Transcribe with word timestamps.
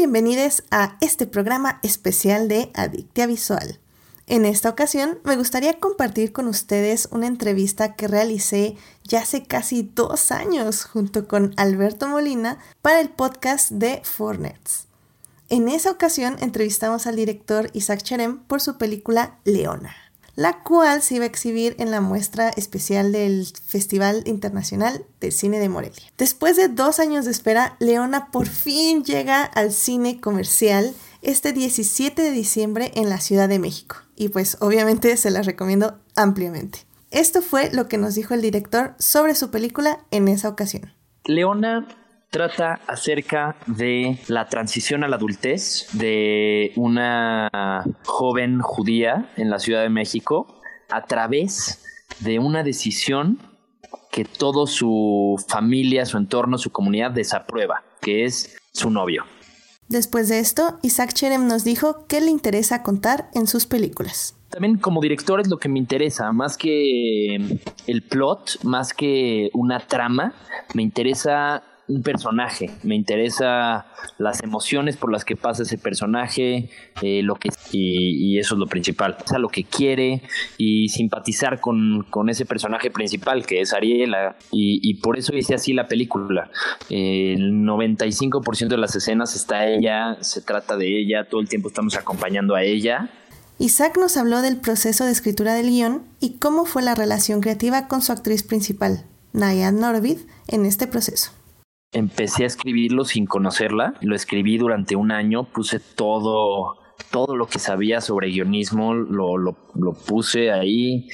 bienvenidos 0.00 0.62
a 0.70 0.96
este 1.02 1.26
programa 1.26 1.78
especial 1.82 2.48
de 2.48 2.70
Adictia 2.72 3.26
Visual. 3.26 3.78
En 4.26 4.46
esta 4.46 4.70
ocasión 4.70 5.18
me 5.24 5.36
gustaría 5.36 5.78
compartir 5.78 6.32
con 6.32 6.48
ustedes 6.48 7.06
una 7.12 7.26
entrevista 7.26 7.96
que 7.96 8.08
realicé 8.08 8.76
ya 9.04 9.20
hace 9.20 9.42
casi 9.42 9.90
dos 9.94 10.32
años 10.32 10.86
junto 10.86 11.28
con 11.28 11.52
Alberto 11.58 12.08
Molina 12.08 12.56
para 12.80 13.00
el 13.00 13.10
podcast 13.10 13.72
de 13.72 14.00
Fornets. 14.02 14.86
En 15.50 15.68
esa 15.68 15.90
ocasión 15.90 16.36
entrevistamos 16.40 17.06
al 17.06 17.16
director 17.16 17.68
Isaac 17.74 18.00
Cherem 18.02 18.38
por 18.44 18.62
su 18.62 18.78
película 18.78 19.38
Leona 19.44 19.94
la 20.40 20.62
cual 20.62 21.02
se 21.02 21.16
iba 21.16 21.24
a 21.24 21.28
exhibir 21.28 21.76
en 21.78 21.90
la 21.90 22.00
muestra 22.00 22.48
especial 22.48 23.12
del 23.12 23.46
Festival 23.66 24.22
Internacional 24.24 25.04
de 25.20 25.32
Cine 25.32 25.58
de 25.58 25.68
Morelia. 25.68 26.10
Después 26.16 26.56
de 26.56 26.68
dos 26.68 26.98
años 26.98 27.26
de 27.26 27.30
espera, 27.30 27.76
Leona 27.78 28.30
por 28.30 28.46
fin 28.46 29.04
llega 29.04 29.44
al 29.44 29.70
cine 29.70 30.18
comercial 30.18 30.94
este 31.20 31.52
17 31.52 32.22
de 32.22 32.30
diciembre 32.30 32.90
en 32.94 33.10
la 33.10 33.20
Ciudad 33.20 33.50
de 33.50 33.58
México. 33.58 33.96
Y 34.16 34.30
pues 34.30 34.56
obviamente 34.60 35.14
se 35.18 35.30
la 35.30 35.42
recomiendo 35.42 35.98
ampliamente. 36.16 36.86
Esto 37.10 37.42
fue 37.42 37.70
lo 37.70 37.86
que 37.86 37.98
nos 37.98 38.14
dijo 38.14 38.32
el 38.32 38.40
director 38.40 38.94
sobre 38.98 39.34
su 39.34 39.50
película 39.50 40.06
en 40.10 40.26
esa 40.26 40.48
ocasión. 40.48 40.94
Leona 41.26 41.86
trata 42.30 42.80
acerca 42.86 43.56
de 43.66 44.18
la 44.28 44.48
transición 44.48 45.04
a 45.04 45.08
la 45.08 45.16
adultez 45.16 45.88
de 45.92 46.72
una 46.76 47.82
joven 48.04 48.60
judía 48.60 49.30
en 49.36 49.50
la 49.50 49.58
Ciudad 49.58 49.82
de 49.82 49.90
México 49.90 50.60
a 50.88 51.04
través 51.04 51.82
de 52.20 52.38
una 52.38 52.62
decisión 52.62 53.38
que 54.10 54.24
todo 54.24 54.66
su 54.66 55.42
familia, 55.48 56.06
su 56.06 56.16
entorno, 56.16 56.58
su 56.58 56.70
comunidad 56.70 57.10
desaprueba, 57.10 57.84
que 58.00 58.24
es 58.24 58.56
su 58.72 58.90
novio. 58.90 59.24
Después 59.88 60.28
de 60.28 60.38
esto, 60.38 60.78
Isaac 60.82 61.12
Cherem 61.12 61.48
nos 61.48 61.64
dijo 61.64 62.06
qué 62.06 62.20
le 62.20 62.30
interesa 62.30 62.82
contar 62.84 63.28
en 63.34 63.48
sus 63.48 63.66
películas. 63.66 64.36
También 64.50 64.78
como 64.78 65.00
director 65.00 65.40
es 65.40 65.48
lo 65.48 65.58
que 65.58 65.68
me 65.68 65.78
interesa, 65.78 66.32
más 66.32 66.56
que 66.56 67.36
el 67.86 68.02
plot, 68.02 68.62
más 68.62 68.92
que 68.92 69.50
una 69.52 69.80
trama, 69.80 70.34
me 70.74 70.82
interesa 70.82 71.62
un 71.90 72.02
personaje, 72.02 72.70
me 72.84 72.94
interesa 72.94 73.86
las 74.18 74.42
emociones 74.42 74.96
por 74.96 75.10
las 75.10 75.24
que 75.24 75.34
pasa 75.34 75.64
ese 75.64 75.76
personaje, 75.76 76.70
eh, 77.02 77.22
lo 77.22 77.34
que 77.34 77.50
y, 77.72 78.38
eso 78.38 78.54
es 78.54 78.58
lo 78.58 78.66
principal, 78.66 79.16
o 79.22 79.28
sea, 79.28 79.38
lo 79.38 79.48
que 79.48 79.64
quiere 79.64 80.22
y 80.56 80.88
simpatizar 80.88 81.60
con, 81.60 82.06
ese 82.28 82.46
personaje 82.46 82.90
principal 82.90 83.44
que 83.44 83.60
es 83.60 83.72
Ariela 83.72 84.36
y, 84.52 84.94
por 84.94 85.18
eso 85.18 85.34
hice 85.34 85.54
así 85.54 85.72
la 85.72 85.88
película. 85.88 86.50
el 86.88 87.64
95% 87.64 88.68
de 88.68 88.76
las 88.76 88.94
escenas 88.94 89.34
está 89.34 89.66
ella, 89.66 90.16
se 90.20 90.42
trata 90.42 90.76
de 90.76 91.00
ella, 91.00 91.28
todo 91.28 91.40
el 91.40 91.48
tiempo 91.48 91.68
estamos 91.68 91.96
acompañando 91.96 92.54
a 92.54 92.62
ella. 92.62 93.10
Isaac 93.58 93.98
nos 93.98 94.16
habló 94.16 94.42
del 94.42 94.58
proceso 94.58 95.04
de 95.04 95.12
escritura 95.12 95.54
del 95.54 95.68
guion 95.68 96.04
y 96.20 96.38
cómo 96.38 96.64
fue 96.64 96.82
la 96.82 96.94
relación 96.94 97.40
creativa 97.40 97.88
con 97.88 98.00
su 98.00 98.12
actriz 98.12 98.42
principal, 98.42 99.04
Nayad 99.32 99.72
Norvid, 99.72 100.18
en 100.48 100.64
este 100.64 100.86
proceso 100.86 101.32
empecé 101.92 102.44
a 102.44 102.46
escribirlo 102.46 103.04
sin 103.04 103.26
conocerla. 103.26 103.94
Lo 104.00 104.14
escribí 104.14 104.58
durante 104.58 104.96
un 104.96 105.10
año, 105.10 105.44
puse 105.44 105.80
todo, 105.80 106.76
todo 107.10 107.36
lo 107.36 107.46
que 107.46 107.58
sabía 107.58 108.00
sobre 108.00 108.28
guionismo, 108.28 108.94
lo, 108.94 109.56
puse 110.06 110.52
ahí 110.52 111.08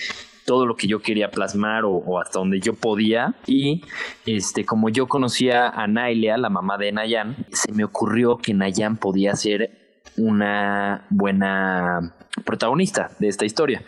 todo 0.45 0.65
lo 0.65 0.77
que 0.77 0.87
yo 0.87 1.01
quería 1.01 1.31
plasmar 1.31 1.85
o, 1.85 2.21
hasta 2.21 2.39
donde 2.39 2.61
yo 2.61 2.75
podía. 2.75 3.35
Y 3.47 3.83
este, 4.27 4.65
como 4.65 4.89
yo 4.89 5.09
conocía 5.09 5.69
a 5.69 5.87
Nailia, 5.87 6.37
la 6.37 6.51
mamá 6.51 6.79
de 6.79 6.93
Nayan, 6.93 7.47
se 7.51 7.73
me 7.73 7.85
ocurrió 7.85 8.39
que 8.39 8.55
Nayan 8.55 8.97
podía 8.97 9.35
ser 9.35 10.03
una 10.17 11.07
buena 11.11 12.15
protagonista 12.45 13.11
de 13.19 13.29
esta 13.29 13.45
historia. 13.45 13.83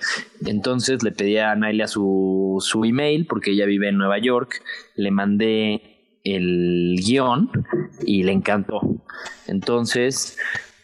Entonces 0.45 1.03
le 1.03 1.13
pedí 1.13 1.39
a 1.39 1.55
Nailia 1.55 1.87
su, 1.87 2.57
su 2.61 2.85
email 2.85 3.27
porque 3.27 3.53
ella 3.53 3.67
vive 3.67 3.89
en 3.89 3.99
Nueva 3.99 4.19
York. 4.19 4.63
Le 4.97 5.11
mandé 5.11 5.98
el 6.25 6.97
guion 7.05 7.51
y 8.05 8.23
le 8.23 8.33
encantó. 8.33 8.81
Entonces, 9.47 10.37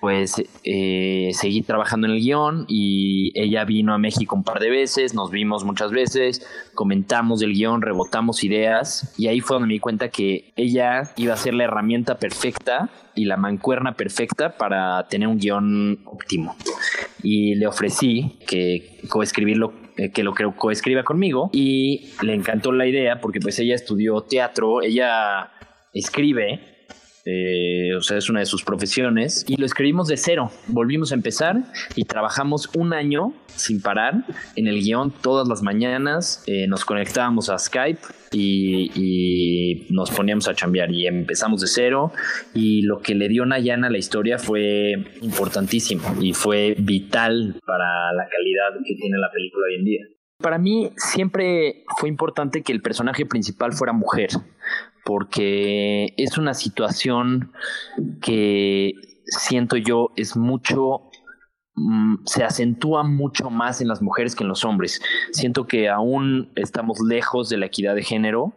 pues 0.05 0.35
eh, 0.65 1.31
seguí 1.33 1.63
trabajando 1.63 2.07
en 2.07 2.13
el 2.13 2.21
guion 2.21 2.67
y 2.69 3.33
ella 3.35 3.65
vino 3.65 3.95
a 3.95 3.99
México 3.99 4.37
un 4.37 4.45
par 4.45 4.61
de 4.61 4.69
veces, 4.69 5.15
nos 5.15 5.31
vimos 5.31 5.65
muchas 5.65 5.93
veces, 5.93 6.47
comentamos 6.75 7.41
del 7.41 7.55
guion, 7.55 7.81
rebotamos 7.81 8.45
ideas 8.45 9.15
y 9.17 9.29
ahí 9.29 9.41
fue 9.41 9.55
donde 9.55 9.69
me 9.69 9.73
di 9.73 9.81
cuenta 9.81 10.11
que 10.11 10.53
ella 10.57 11.11
iba 11.17 11.33
a 11.33 11.39
ser 11.39 11.55
la 11.55 11.65
herramienta 11.65 12.19
perfecta 12.19 12.91
y 13.15 13.25
la 13.25 13.39
mancuerna 13.39 13.95
perfecta 13.95 14.59
para 14.59 15.09
tener 15.09 15.27
un 15.27 15.39
guion 15.39 16.01
óptimo. 16.05 16.55
Y 17.23 17.55
le 17.55 17.67
ofrecí 17.67 18.39
que 18.47 19.01
coescribirlo 19.09 19.84
eh, 19.97 20.11
que 20.11 20.23
lo 20.23 20.35
coescriba 20.57 21.05
conmigo 21.05 21.51
y 21.53 22.11
le 22.23 22.35
encantó 22.35 22.73
la 22.73 22.87
idea 22.87 23.21
porque 23.21 23.41
pues 23.41 23.59
ella 23.59 23.75
estudió 23.75 24.23
teatro, 24.23 24.83
ella 24.83 25.53
escribe 25.93 26.74
eh, 27.27 27.95
o 27.97 28.03
sea, 28.03 28.19
es 28.19 28.29
una 28.29 28.41
de 28.41 28.47
sus 28.47 28.65
profesiones, 28.65 29.45
y 29.49 29.57
lo 29.57 29.65
escribimos 29.65 30.09
de 30.09 30.17
cero. 30.17 30.51
Volvimos 30.67 31.13
a 31.13 31.15
empezar 31.15 31.57
y 31.97 32.05
trabajamos 32.05 32.71
un 32.77 32.93
año 32.93 33.33
sin 33.47 33.81
parar 33.81 34.25
en 34.57 34.67
el 34.67 34.81
guion 34.81 35.11
todas 35.11 35.49
las 35.49 35.63
mañanas. 35.63 36.45
Eh, 36.47 36.67
nos 36.67 36.85
conectábamos 36.85 37.49
a 37.49 37.59
Skype 37.59 38.01
y, 38.33 39.87
nos 39.91 40.11
poníamos 40.11 40.49
a 40.49 40.55
chambear 40.55 40.91
y 40.91 41.07
empezamos 41.07 41.61
de 41.61 41.67
cero. 41.67 42.13
Y 42.53 42.83
lo 42.83 43.01
que 43.01 43.15
le 43.15 43.29
dio 43.29 43.47
Nayana 43.47 43.87
a 43.87 43.91
la 43.91 43.99
historia 43.99 44.39
fue 44.39 44.95
importantísimo 45.23 46.03
y 46.21 46.33
fue 46.35 46.75
vital 46.79 47.61
para 47.65 48.13
la 48.13 48.29
calidad 48.29 48.85
que 48.85 48.95
tiene 48.97 49.19
la 49.19 49.31
película 49.33 49.67
hoy 49.69 49.75
en 49.77 49.85
día. 49.85 50.01
Para 50.39 50.59
mí 50.59 50.91
siempre 50.97 51.85
fue 51.99 52.09
importante 52.09 52.63
que 52.63 52.73
el 52.73 52.83
personaje 52.83 53.25
principal 53.25 53.73
fuera 53.73 53.93
mujer, 53.93 54.31
porque 55.05 56.15
es 56.17 56.39
una 56.39 56.55
situación 56.55 57.53
que 58.21 58.93
siento 59.27 59.77
yo 59.77 60.11
es 60.17 60.37
mucho 60.37 61.11
mm, 61.75 62.25
se 62.27 62.45
acentúa 62.45 63.03
mucho 63.03 63.51
más 63.51 63.81
en 63.81 63.89
las 63.89 64.03
mujeres 64.03 64.35
que 64.35 64.45
en 64.45 64.49
los 64.49 64.65
hombres. 64.65 65.03
Siento 65.33 65.67
que 65.67 65.89
aún 65.89 66.53
estamos 66.57 67.01
lejos 67.01 67.49
de 67.49 67.59
la 67.59 67.67
equidad 67.67 67.95
de 67.95 68.03
género 68.03 68.55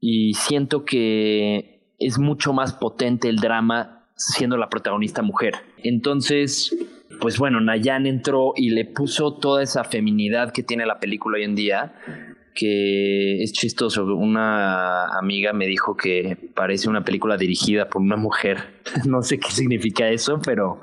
y 0.00 0.34
siento 0.34 0.84
que 0.84 1.94
es 1.98 2.18
mucho 2.18 2.52
más 2.52 2.72
potente 2.72 3.28
el 3.28 3.36
drama 3.36 4.10
siendo 4.16 4.56
la 4.56 4.68
protagonista 4.68 5.22
mujer. 5.22 5.54
Entonces, 5.78 6.76
pues 7.20 7.38
bueno, 7.38 7.60
Nayan 7.60 8.06
entró 8.06 8.52
y 8.56 8.70
le 8.70 8.84
puso 8.84 9.34
toda 9.38 9.62
esa 9.62 9.84
feminidad 9.84 10.52
que 10.52 10.62
tiene 10.62 10.86
la 10.86 11.00
película 11.00 11.36
hoy 11.36 11.44
en 11.44 11.54
día, 11.54 11.94
que 12.54 13.42
es 13.42 13.52
chistoso. 13.52 14.04
Una 14.04 15.18
amiga 15.18 15.52
me 15.52 15.66
dijo 15.66 15.96
que 15.96 16.38
parece 16.54 16.88
una 16.88 17.04
película 17.04 17.36
dirigida 17.36 17.88
por 17.88 18.02
una 18.02 18.16
mujer. 18.16 18.58
no 19.06 19.22
sé 19.22 19.38
qué 19.38 19.50
significa 19.50 20.08
eso, 20.08 20.40
pero, 20.44 20.80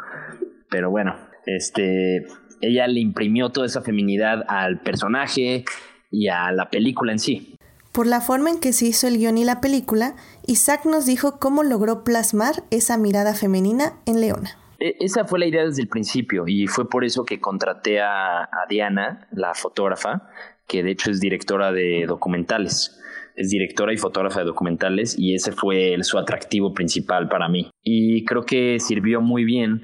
pero 0.70 0.90
bueno, 0.90 1.16
este, 1.46 2.26
ella 2.62 2.88
le 2.88 3.00
imprimió 3.00 3.50
toda 3.50 3.66
esa 3.66 3.82
feminidad 3.82 4.44
al 4.48 4.80
personaje 4.82 5.66
y 6.12 6.28
a 6.28 6.52
la 6.52 6.70
película 6.70 7.12
en 7.12 7.20
sí. 7.20 7.56
Por 7.92 8.08
la 8.08 8.22
forma 8.22 8.50
en 8.50 8.60
que 8.60 8.72
se 8.72 8.86
hizo 8.86 9.08
el 9.08 9.18
guion 9.18 9.38
y 9.38 9.44
la 9.44 9.60
película, 9.60 10.16
Isaac 10.48 10.86
nos 10.86 11.06
dijo 11.06 11.40
cómo 11.40 11.64
logró 11.64 12.04
plasmar 12.04 12.64
esa 12.70 12.98
mirada 12.98 13.34
femenina 13.34 13.94
en 14.06 14.22
Leona. 14.22 14.58
E, 14.80 14.96
esa 15.02 15.26
fue 15.26 15.40
la 15.40 15.46
idea 15.46 15.66
desde 15.66 15.82
el 15.82 15.90
principio 15.90 16.46
y 16.48 16.68
fue 16.68 16.90
por 16.90 17.04
eso 17.04 17.26
que 17.26 17.42
contraté 17.42 18.00
a, 18.00 18.50
Diana, 18.70 19.28
la 19.32 19.54
fotógrafa, 19.54 20.30
que 20.72 20.84
de 20.84 20.92
hecho 20.92 21.12
es 21.12 21.20
directora 21.20 21.74
de 21.74 22.06
documentales. 22.08 22.98
Es 23.36 23.50
directora 23.50 23.94
y 23.94 23.98
fotógrafa 23.98 24.40
de 24.40 24.46
documentales 24.46 25.18
y 25.20 25.36
ese 25.36 25.52
fue 25.52 25.98
su 26.02 26.18
atractivo 26.18 26.74
principal 26.74 27.28
para 27.28 27.50
mí. 27.50 27.70
Y 27.84 28.24
creo 28.24 28.44
que 28.44 28.80
sirvió 28.80 29.20
muy 29.20 29.44
bien 29.44 29.84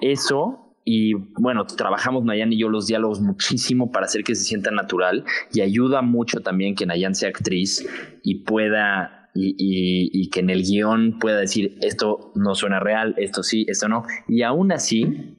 eso 0.00 0.74
y 0.84 1.12
bueno, 1.38 1.66
trabajamos 1.66 2.24
Nayan 2.24 2.52
y 2.52 2.58
yo 2.58 2.68
los 2.68 2.86
diálogos 2.86 3.20
muchísimo 3.20 3.92
para 3.92 4.06
hacer 4.06 4.24
que 4.24 4.34
se 4.34 4.44
sienta 4.44 4.70
natural 4.70 5.24
y 5.52 5.60
ayuda 5.60 6.00
mucho 6.00 6.40
también 6.40 6.74
que 6.74 6.86
Nayan 6.86 7.14
sea 7.14 7.28
actriz 7.28 7.86
y 8.22 8.44
pueda 8.44 9.30
y, 9.34 10.30
que 10.30 10.40
en 10.40 10.50
el 10.50 10.62
guion 10.62 11.18
pueda 11.18 11.38
decir 11.38 11.78
esto 11.80 12.32
no 12.34 12.54
suena 12.54 12.80
real, 12.80 13.14
esto 13.18 13.42
sí, 13.42 13.64
esto 13.68 13.88
no. 13.88 14.04
Y 14.28 14.42
aún 14.42 14.72
así, 14.72 15.36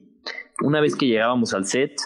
una 0.62 0.80
vez 0.80 0.96
que 0.96 1.06
llegábamos 1.06 1.54
al 1.54 1.64
set, 1.64 1.96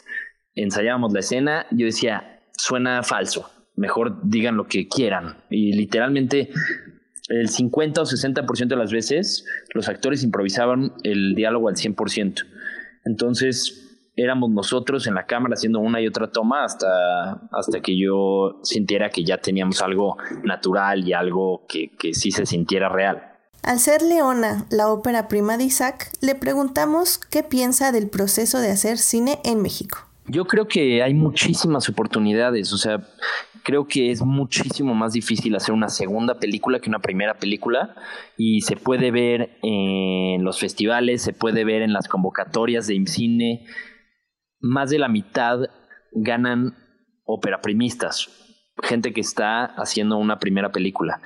ensayábamos 0.55 1.13
la 1.13 1.21
escena, 1.21 1.67
yo 1.71 1.87
decía, 1.87 2.38
suena 2.59 3.03
falso, 3.03 3.51
mejor 3.77 4.21
digan 4.23 4.57
lo 4.57 4.67
que 4.67 4.89
quieran. 4.89 5.39
Y 5.49 5.73
literalmente 5.73 6.51
el 7.29 7.49
50 7.49 8.03
o 8.03 8.05
60% 8.05 8.69
de 8.69 8.77
las 8.77 8.93
veces 8.93 9.47
los 9.75 9.89
actores 9.89 10.23
improvisaban 10.25 10.93
el 11.05 11.35
diálogo 11.35 11.69
al 11.69 11.77
100%. 11.77 12.45
Entonces, 13.05 13.85
éramos 14.17 14.51
nosotros 14.51 15.07
en 15.07 15.15
la 15.15 15.27
cámara 15.27 15.55
haciendo 15.55 15.79
una 15.79 16.01
y 16.01 16.09
otra 16.09 16.31
toma 16.31 16.65
hasta, 16.65 17.49
hasta 17.53 17.81
que 17.81 17.99
yo 17.99 18.61
sintiera 18.65 19.11
que 19.11 19.25
ya 19.25 19.39
teníamos 19.39 19.81
algo 19.81 20.17
natural 20.43 21.07
y 21.07 21.13
algo 21.13 21.65
que, 21.69 21.93
que 21.97 22.15
sí 22.15 22.31
se 22.33 22.45
sintiera 22.45 22.89
real. 22.89 23.23
Al 23.63 23.79
ser 23.79 24.03
Leona 24.03 24.67
la 24.71 24.89
ópera 24.89 25.29
prima 25.29 25.57
de 25.57 25.65
Isaac, 25.65 26.11
le 26.21 26.35
preguntamos 26.35 27.19
qué 27.19 27.43
piensa 27.43 27.93
del 27.93 28.09
proceso 28.09 28.61
de 28.61 28.71
hacer 28.71 28.99
cine 28.99 29.39
en 29.45 29.63
México. 29.63 30.08
Yo 30.29 30.45
creo 30.45 30.69
que 30.69 31.03
hay 31.03 31.15
muchísimas 31.15 31.89
oportunidades, 31.89 32.73
o 32.73 32.77
sea, 32.77 33.01
creo 33.65 33.87
que 33.87 34.11
es 34.11 34.23
muchísimo 34.23 34.95
más 34.95 35.13
difícil 35.13 35.57
hacer 35.57 35.75
una 35.75 35.89
segunda 35.89 36.39
película 36.39 36.81
que 36.81 36.91
una 36.91 37.01
primera 37.01 37.39
película 37.39 37.95
y 38.37 38.61
se 38.61 38.77
puede 38.77 39.11
ver 39.11 39.59
en 39.63 40.45
los 40.45 40.59
festivales, 40.59 41.23
se 41.23 41.33
puede 41.33 41.65
ver 41.65 41.83
en 41.83 41.93
las 41.93 42.09
convocatorias 42.09 42.87
de 42.87 42.95
IMCINE, 42.95 43.67
más 44.61 44.91
de 44.91 44.99
la 44.99 45.09
mitad 45.09 45.61
ganan 46.13 46.75
operaprimistas, 47.25 48.48
gente 48.83 49.13
que 49.13 49.21
está 49.21 49.65
haciendo 49.65 50.17
una 50.17 50.39
primera 50.39 50.71
película. 50.71 51.21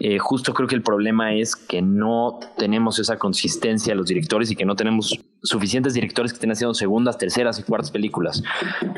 Eh, 0.00 0.18
justo 0.18 0.54
creo 0.54 0.68
que 0.68 0.74
el 0.74 0.82
problema 0.82 1.34
es 1.34 1.56
que 1.56 1.82
no 1.82 2.38
tenemos 2.56 2.98
esa 2.98 3.18
consistencia 3.18 3.94
los 3.94 4.06
directores 4.06 4.50
y 4.50 4.56
que 4.56 4.64
no 4.64 4.76
tenemos 4.76 5.18
suficientes 5.42 5.94
directores 5.94 6.32
que 6.32 6.36
estén 6.36 6.52
haciendo 6.52 6.74
segundas, 6.74 7.18
terceras 7.18 7.58
y 7.58 7.62
cuartas 7.62 7.90
películas. 7.90 8.42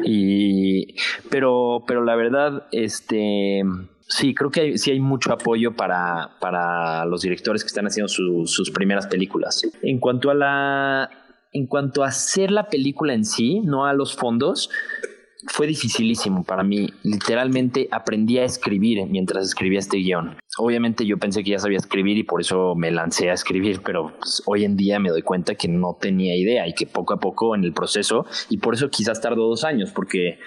Y, 0.04 0.94
pero, 1.30 1.84
pero 1.86 2.04
la 2.04 2.16
verdad, 2.16 2.66
este, 2.72 3.62
sí, 4.08 4.34
creo 4.34 4.50
que 4.50 4.78
sí 4.78 4.90
hay 4.90 5.00
mucho 5.00 5.32
apoyo 5.32 5.74
para, 5.74 6.36
para 6.40 7.04
los 7.04 7.22
directores 7.22 7.62
que 7.62 7.68
están 7.68 7.86
haciendo 7.86 8.08
sus 8.08 8.70
primeras 8.70 9.06
películas. 9.06 9.62
En 9.82 9.98
cuanto 9.98 10.30
a 10.30 10.34
la, 10.34 11.10
en 11.52 11.66
cuanto 11.66 12.04
a 12.04 12.08
hacer 12.08 12.50
la 12.50 12.68
película 12.68 13.14
en 13.14 13.24
sí, 13.24 13.60
no 13.60 13.86
a 13.86 13.92
los 13.92 14.14
fondos, 14.14 14.70
fue 15.50 15.66
dificilísimo 15.66 16.44
para 16.44 16.62
mí. 16.62 16.86
Literalmente 17.02 17.88
aprendí 17.90 18.38
a 18.38 18.44
escribir 18.44 19.04
mientras 19.06 19.44
escribía 19.44 19.80
este 19.80 19.98
guion. 19.98 20.36
Obviamente 20.58 21.04
yo 21.04 21.18
pensé 21.18 21.42
que 21.42 21.50
ya 21.50 21.58
sabía 21.58 21.78
escribir 21.78 22.16
y 22.18 22.22
por 22.22 22.40
eso 22.40 22.74
me 22.76 22.90
lancé 22.92 23.30
a 23.30 23.34
escribir, 23.34 23.80
pero 23.84 24.12
pues, 24.16 24.42
hoy 24.46 24.64
en 24.64 24.76
día 24.76 25.00
me 25.00 25.10
doy 25.10 25.22
cuenta 25.22 25.56
que 25.56 25.66
no 25.66 25.98
tenía 26.00 26.36
idea 26.36 26.68
y 26.68 26.72
que 26.72 26.86
poco 26.86 27.14
a 27.14 27.18
poco 27.18 27.56
en 27.56 27.64
el 27.64 27.72
proceso, 27.72 28.26
y 28.48 28.58
por 28.58 28.74
eso 28.74 28.90
quizás 28.90 29.20
tardó 29.20 29.48
dos 29.48 29.64
años, 29.64 29.90
porque 29.90 30.38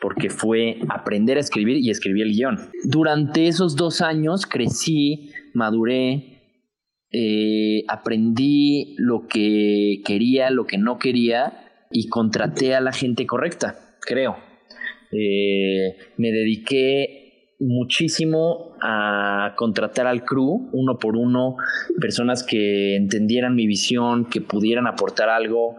porque 0.00 0.30
fue 0.30 0.80
aprender 0.88 1.36
a 1.36 1.40
escribir 1.40 1.76
y 1.76 1.90
escribir 1.90 2.24
el 2.24 2.32
guion. 2.32 2.58
Durante 2.82 3.46
esos 3.46 3.76
dos 3.76 4.00
años 4.00 4.46
crecí, 4.46 5.30
maduré, 5.54 6.40
eh, 7.12 7.84
aprendí 7.86 8.96
lo 8.98 9.28
que 9.28 10.02
quería, 10.04 10.50
lo 10.50 10.66
que 10.66 10.78
no 10.78 10.98
quería 10.98 11.86
y 11.92 12.08
contraté 12.08 12.74
a 12.74 12.80
la 12.80 12.90
gente 12.90 13.26
correcta 13.26 13.91
creo. 14.06 14.36
Eh, 15.10 15.96
me 16.16 16.32
dediqué 16.32 17.56
muchísimo 17.60 18.76
a 18.82 19.54
contratar 19.56 20.06
al 20.06 20.24
crew, 20.24 20.68
uno 20.72 20.98
por 20.98 21.16
uno, 21.16 21.56
personas 22.00 22.42
que 22.42 22.96
entendieran 22.96 23.54
mi 23.54 23.66
visión, 23.66 24.28
que 24.28 24.40
pudieran 24.40 24.86
aportar 24.86 25.28
algo 25.28 25.76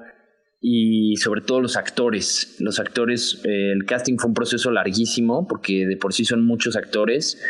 y 0.61 1.17
sobre 1.17 1.41
todo 1.41 1.59
los 1.59 1.75
actores. 1.75 2.55
Los 2.59 2.79
actores, 2.79 3.41
eh, 3.43 3.71
el 3.73 3.85
casting 3.85 4.17
fue 4.17 4.29
un 4.29 4.33
proceso 4.33 4.71
larguísimo 4.71 5.47
porque 5.47 5.85
de 5.85 5.97
por 5.97 6.13
sí 6.13 6.23
son 6.23 6.45
muchos 6.45 6.77
actores 6.77 7.41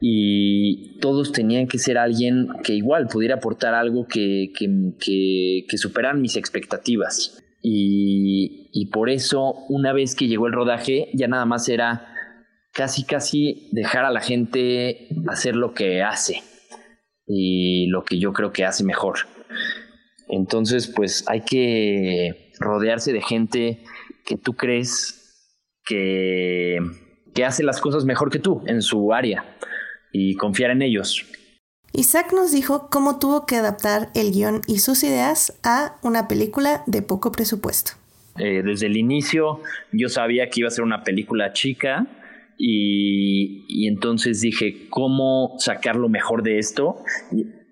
y 0.00 0.98
todos 1.00 1.32
tenían 1.32 1.66
que 1.66 1.78
ser 1.78 1.98
alguien 1.98 2.48
que 2.62 2.74
igual 2.74 3.08
pudiera 3.08 3.36
aportar 3.36 3.74
algo 3.74 4.06
que, 4.06 4.52
que, 4.56 4.92
que, 5.00 5.64
que 5.68 5.78
superan 5.78 6.20
mis 6.20 6.36
expectativas. 6.36 7.42
Y, 7.60 8.67
por 8.86 9.10
eso, 9.10 9.54
una 9.68 9.92
vez 9.92 10.14
que 10.14 10.28
llegó 10.28 10.46
el 10.46 10.52
rodaje, 10.52 11.10
ya 11.14 11.28
nada 11.28 11.44
más 11.44 11.68
era 11.68 12.14
casi, 12.72 13.04
casi 13.04 13.68
dejar 13.72 14.04
a 14.04 14.10
la 14.10 14.20
gente 14.20 15.08
hacer 15.28 15.56
lo 15.56 15.74
que 15.74 16.02
hace 16.02 16.42
y 17.26 17.86
lo 17.88 18.04
que 18.04 18.18
yo 18.18 18.32
creo 18.32 18.52
que 18.52 18.64
hace 18.64 18.84
mejor. 18.84 19.18
Entonces, 20.28 20.86
pues 20.88 21.24
hay 21.28 21.42
que 21.42 22.52
rodearse 22.60 23.12
de 23.12 23.22
gente 23.22 23.84
que 24.24 24.36
tú 24.36 24.54
crees 24.54 25.54
que, 25.84 26.78
que 27.34 27.44
hace 27.44 27.62
las 27.62 27.80
cosas 27.80 28.04
mejor 28.04 28.30
que 28.30 28.38
tú 28.38 28.62
en 28.66 28.82
su 28.82 29.12
área 29.12 29.44
y 30.12 30.34
confiar 30.36 30.70
en 30.70 30.82
ellos. 30.82 31.24
Isaac 31.92 32.32
nos 32.32 32.52
dijo 32.52 32.88
cómo 32.90 33.18
tuvo 33.18 33.46
que 33.46 33.56
adaptar 33.56 34.10
el 34.14 34.32
guion 34.32 34.60
y 34.66 34.80
sus 34.80 35.02
ideas 35.02 35.58
a 35.64 35.96
una 36.02 36.28
película 36.28 36.82
de 36.86 37.02
poco 37.02 37.32
presupuesto. 37.32 37.92
Eh, 38.38 38.62
desde 38.64 38.86
el 38.86 38.96
inicio 38.96 39.60
yo 39.92 40.08
sabía 40.08 40.48
que 40.48 40.60
iba 40.60 40.68
a 40.68 40.70
ser 40.70 40.84
una 40.84 41.02
película 41.02 41.52
chica 41.52 42.06
y, 42.56 43.86
entonces 43.86 44.40
dije, 44.40 44.88
¿cómo 44.90 45.54
sacar 45.58 45.96
lo 45.96 46.08
mejor 46.08 46.42
de 46.42 46.58
esto? 46.58 47.04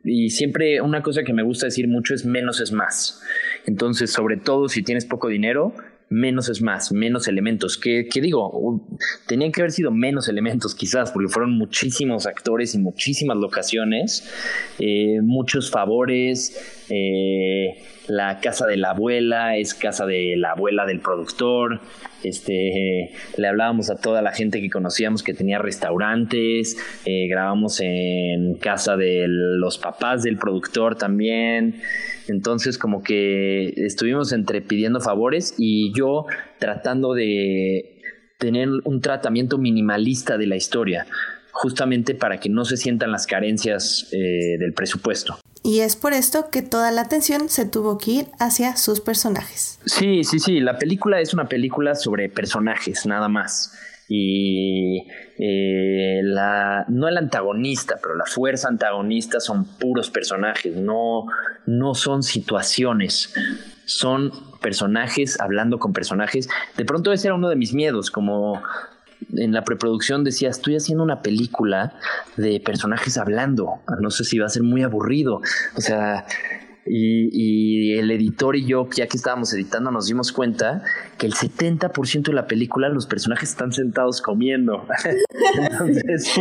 y 0.09 0.31
siempre 0.31 0.81
una 0.81 1.03
cosa 1.03 1.25
que 1.25 1.33
me 1.33 1.43
gusta 1.43 1.67
decir 1.67 1.89
mucho 1.89 2.15
es 2.15 2.25
menos 2.25 2.61
es 2.61 2.71
más. 2.71 3.23
Entonces, 3.67 4.13
sobre 4.13 4.37
todo 4.37 4.69
si 4.69 4.85
tienes 4.85 5.05
poco 5.05 5.27
dinero, 5.27 5.75
menos 6.09 6.49
es 6.49 6.63
más, 6.63 6.93
menos 6.93 7.29
elementos. 7.29 7.77
Que, 7.77 8.09
digo, 8.15 8.87
tenían 9.27 9.53
que 9.53 9.63
haber 9.63 9.73
sido 9.73 9.91
menos 9.91 10.29
elementos 10.29 10.75
quizás, 10.75 11.11
porque 11.11 11.29
fueron 11.29 11.57
muchísimos 11.59 12.27
actores 12.27 12.75
y 12.75 12.79
muchísimas 12.79 13.37
locaciones, 13.37 14.31
eh, 14.79 15.21
muchos 15.23 15.71
favores. 15.71 16.87
Eh, 16.89 17.83
la 18.09 18.41
casa 18.41 18.67
de 18.67 18.77
la 18.77 18.91
abuela 18.91 19.57
es 19.57 19.75
casa 19.75 20.07
de 20.07 20.35
la 20.37 20.53
abuela 20.53 20.87
del 20.87 21.01
productor. 21.01 21.81
Este, 22.23 23.13
le 23.37 23.49
hablábamos 23.49 23.91
a 23.91 23.97
toda 23.97 24.23
la 24.23 24.33
gente 24.33 24.61
que 24.61 24.71
conocíamos 24.71 25.23
que 25.23 25.35
tenía 25.35 25.59
restaurantes. 25.59 26.77
Eh, 27.05 27.29
grabamos 27.29 27.81
en 27.81 28.55
casa 28.55 28.97
de 28.97 29.27
los 29.29 29.79
papás 29.79 30.23
del 30.23 30.37
productor 30.39 30.97
también. 30.97 31.81
Entonces 32.29 32.79
como 32.79 33.03
que 33.03 33.73
estuvimos 33.77 34.33
entre 34.33 34.61
pidiendo 34.61 35.01
favores 35.01 35.55
y 35.59 35.93
yo 35.97 36.27
tratando 36.59 37.15
de 37.15 38.01
tener 38.39 38.69
un 38.85 39.01
tratamiento 39.01 39.59
minimalista 39.59 40.37
de 40.37 40.47
la 40.47 40.57
historia, 40.57 41.07
justamente 41.53 42.15
para 42.15 42.39
que 42.39 42.51
no 42.51 42.65
se 42.65 42.77
sientan 42.77 43.11
las 43.11 43.27
carencias 43.27 44.09
eh, 44.13 44.59
del 44.59 44.75
presupuesto. 44.75 45.39
Y 45.67 45.81
es 45.81 45.97
por 45.97 46.13
esto 46.13 46.49
que 46.51 46.63
toda 46.63 46.93
la 46.93 47.01
atención 47.01 47.49
se 47.49 47.67
tuvo 47.67 47.99
que 47.99 48.11
ir 48.13 48.27
hacia 48.39 48.77
sus 48.77 49.01
personajes. 49.01 49.81
Sí, 49.85 50.23
sí, 50.23 50.39
sí, 50.39 50.61
la 50.61 50.79
película 50.79 51.21
es 51.21 51.35
una 51.35 51.49
película 51.49 51.97
sobre 51.97 52.29
personajes, 52.29 53.05
nada 53.05 53.29
más 53.29 53.73
y 54.09 55.09
eh, 55.39 56.21
la, 56.23 56.85
no 56.89 57.09
el 57.09 57.19
antagonista, 57.19 57.97
pero 58.01 58.15
la 58.15 58.25
fuerza 58.25 58.69
antagonista 58.69 59.41
son 59.41 59.65
puros 59.65 60.11
personajes, 60.11 60.77
no, 60.77 61.27
no 61.67 61.95
son 61.95 62.23
situaciones, 62.23 63.35
son 63.85 64.31
personajes 64.61 65.41
hablando 65.41 65.79
con 65.79 65.93
personajes. 65.93 66.49
De 66.77 66.85
pronto 66.85 67.13
ese 67.13 67.29
era 67.29 67.35
uno 67.35 67.49
de 67.49 67.57
mis 67.57 67.75
miedos, 67.75 68.11
como 68.13 68.63
en 69.35 69.53
la 69.53 69.65
preproducción 69.65 70.25
decía, 70.25 70.49
estoy 70.49 70.77
haciendo 70.77 71.05
una 71.05 71.23
película 71.23 71.95
de 72.37 72.61
personajes 72.61 73.19
hablando, 73.19 73.81
no 74.01 74.11
sé 74.11 74.25
si 74.25 74.39
va 74.39 74.47
a 74.47 74.51
ser 74.51 74.63
muy 74.63 74.83
aburrido, 74.83 75.41
o 75.77 75.81
sea, 75.81 76.27
y, 76.87 77.97
el 77.97 78.11
editor 78.11 78.57
y 78.57 78.67
yo, 78.67 78.89
ya 78.95 79.07
que 79.07 79.17
estábamos 79.17 79.53
editando, 79.55 79.91
nos 79.91 80.07
dimos 80.07 80.33
cuenta 80.33 80.83
que 81.19 81.27
el 81.27 81.33
70% 81.33 82.23
de 82.23 82.33
la 82.33 82.47
película 82.47 82.89
los 82.89 83.07
personajes 83.07 83.51
están 83.51 83.73
sentados 83.73 84.21
comiendo. 84.21 84.87
Entonces, 85.71 86.35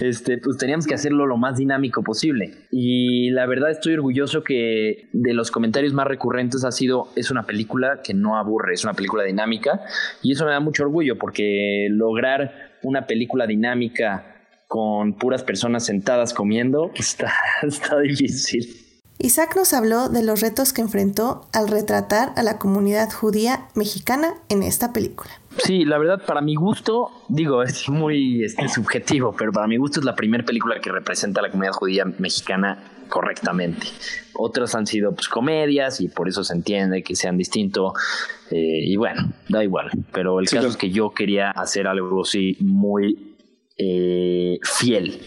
este, 0.00 0.38
pues 0.38 0.58
teníamos 0.58 0.86
que 0.86 0.94
hacerlo 0.94 1.26
lo 1.26 1.36
más 1.36 1.56
dinámico 1.56 2.02
posible. 2.02 2.52
Y 2.70 3.30
la 3.30 3.46
verdad 3.46 3.70
estoy 3.70 3.94
orgulloso 3.94 4.42
que 4.44 5.08
de 5.12 5.34
los 5.34 5.50
comentarios 5.50 5.92
más 5.92 6.06
recurrentes 6.06 6.64
ha 6.64 6.72
sido, 6.72 7.08
es 7.16 7.30
una 7.30 7.46
película 7.46 8.00
que 8.02 8.14
no 8.14 8.36
aburre, 8.36 8.74
es 8.74 8.84
una 8.84 8.94
película 8.94 9.24
dinámica. 9.24 9.80
Y 10.22 10.32
eso 10.32 10.44
me 10.44 10.52
da 10.52 10.60
mucho 10.60 10.84
orgullo 10.84 11.18
porque 11.18 11.88
lograr 11.90 12.78
una 12.82 13.06
película 13.06 13.46
dinámica 13.46 14.34
con 14.68 15.14
puras 15.14 15.42
personas 15.42 15.86
sentadas 15.86 16.34
comiendo 16.34 16.92
está, 16.94 17.32
está 17.62 17.98
difícil. 17.98 18.87
Isaac 19.20 19.56
nos 19.56 19.72
habló 19.72 20.08
de 20.08 20.22
los 20.22 20.40
retos 20.40 20.72
que 20.72 20.80
enfrentó 20.80 21.44
al 21.52 21.66
retratar 21.66 22.32
a 22.36 22.44
la 22.44 22.58
comunidad 22.58 23.10
judía 23.10 23.66
mexicana 23.74 24.34
en 24.48 24.62
esta 24.62 24.92
película. 24.92 25.30
Sí, 25.64 25.84
la 25.84 25.98
verdad, 25.98 26.22
para 26.24 26.40
mi 26.40 26.54
gusto, 26.54 27.10
digo, 27.28 27.64
es 27.64 27.88
muy 27.88 28.44
este, 28.44 28.68
subjetivo, 28.68 29.34
pero 29.36 29.50
para 29.50 29.66
mi 29.66 29.76
gusto 29.76 29.98
es 29.98 30.06
la 30.06 30.14
primera 30.14 30.44
película 30.44 30.80
que 30.80 30.92
representa 30.92 31.40
a 31.40 31.42
la 31.42 31.50
comunidad 31.50 31.72
judía 31.72 32.04
mexicana 32.04 32.92
correctamente. 33.08 33.88
Otras 34.34 34.76
han 34.76 34.86
sido 34.86 35.12
pues 35.12 35.28
comedias 35.28 36.00
y 36.00 36.06
por 36.06 36.28
eso 36.28 36.44
se 36.44 36.54
entiende 36.54 37.02
que 37.02 37.16
sean 37.16 37.36
distintos. 37.36 37.94
Eh, 38.52 38.84
y 38.84 38.96
bueno, 38.96 39.32
da 39.48 39.64
igual. 39.64 39.90
Pero 40.12 40.38
el 40.38 40.48
caso 40.48 40.68
es 40.68 40.76
que 40.76 40.90
yo 40.90 41.10
quería 41.10 41.50
hacer 41.50 41.88
algo 41.88 42.22
así 42.22 42.56
muy 42.60 43.36
eh, 43.76 44.60
fiel 44.62 45.20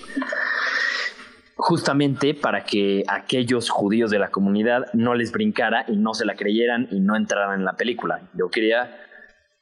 justamente 1.62 2.34
para 2.34 2.63
que 2.63 3.03
aquellos 3.08 3.70
judíos 3.70 4.10
de 4.10 4.18
la 4.18 4.32
comunidad 4.32 4.88
no 4.94 5.13
les 5.13 5.32
brincara 5.32 5.86
y 5.88 5.96
no 5.96 6.15
se 6.15 6.25
la 6.25 6.34
creyeran 6.34 6.88
y 6.89 7.00
no 7.00 7.15
entraran 7.15 7.60
en 7.60 7.65
la 7.65 7.74
película. 7.74 8.30
Yo 8.34 8.50
quería 8.50 8.98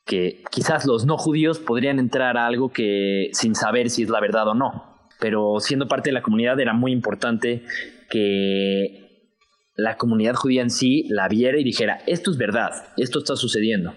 que 0.06 0.42
quizás 0.50 0.86
los 0.86 1.06
no 1.06 1.18
judíos 1.18 1.60
podrían 1.60 2.00
entrar 2.00 2.38
a 2.38 2.48
algo 2.48 2.72
que 2.72 3.30
sin 3.34 3.54
saber 3.54 3.90
si 3.90 4.04
es 4.04 4.10
la 4.10 4.22
verdad 4.22 4.48
o 4.48 4.54
no. 4.54 5.10
pero 5.20 5.60
siendo 5.60 5.90
parte 5.90 6.10
de 6.10 6.14
la 6.14 6.22
comunidad 6.22 6.58
era 6.62 6.72
muy 6.72 6.94
importante 6.94 7.66
que 8.10 9.36
la 9.76 9.98
comunidad 9.98 10.36
judía 10.36 10.62
en 10.62 10.70
sí 10.70 11.04
la 11.10 11.28
viera 11.28 11.60
y 11.60 11.66
dijera, 11.66 12.00
esto 12.08 12.32
es 12.32 12.38
verdad, 12.38 12.72
esto 12.96 13.20
está 13.20 13.36
sucediendo. 13.36 13.94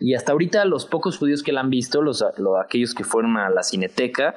Y 0.00 0.14
hasta 0.14 0.32
ahorita 0.32 0.64
los 0.64 0.84
pocos 0.84 1.16
judíos 1.16 1.44
que 1.44 1.52
la 1.52 1.60
han 1.60 1.70
visto, 1.70 2.02
los, 2.02 2.24
aquellos 2.60 2.92
que 2.92 3.04
fueron 3.04 3.36
a 3.36 3.50
la 3.50 3.62
cineteca, 3.62 4.34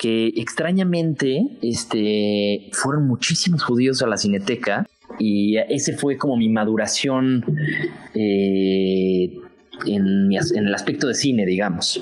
que 0.00 0.28
extrañamente 0.28 1.58
este, 1.60 2.70
fueron 2.72 3.06
muchísimos 3.06 3.62
judíos 3.62 4.00
a 4.00 4.06
la 4.06 4.16
cineteca 4.16 4.88
y 5.18 5.58
ese 5.58 5.94
fue 5.94 6.16
como 6.16 6.38
mi 6.38 6.48
maduración 6.48 7.44
eh, 8.14 9.30
en, 9.84 10.32
en, 10.32 10.66
el 10.66 10.74
aspecto 10.74 11.06
de 11.06 11.12
cine, 11.12 11.44
digamos. 11.44 12.00